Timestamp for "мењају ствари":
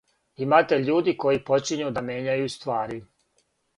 2.09-2.99